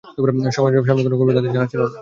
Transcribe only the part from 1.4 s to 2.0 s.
জানা ছিল না।